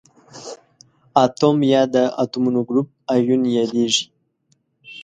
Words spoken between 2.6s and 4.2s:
ګروپ ایون یادیږي.